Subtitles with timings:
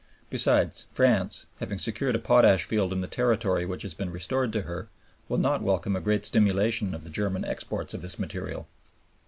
[0.31, 4.63] Besides, France, having secured a potash field in the territory which has been restored to
[4.63, 4.89] her,
[5.29, 8.65] will not welcome a great stimulation of the German exports of this material.